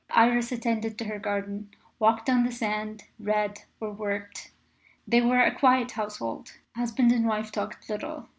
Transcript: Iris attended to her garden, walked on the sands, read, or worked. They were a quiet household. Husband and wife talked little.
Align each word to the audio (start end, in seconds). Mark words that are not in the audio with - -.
Iris 0.15 0.51
attended 0.51 0.97
to 0.97 1.05
her 1.05 1.19
garden, 1.19 1.69
walked 1.99 2.27
on 2.27 2.43
the 2.43 2.51
sands, 2.51 3.03
read, 3.19 3.61
or 3.79 3.91
worked. 3.91 4.51
They 5.07 5.21
were 5.21 5.43
a 5.43 5.53
quiet 5.53 5.91
household. 5.91 6.53
Husband 6.75 7.11
and 7.11 7.27
wife 7.27 7.51
talked 7.51 7.87
little. 7.87 8.27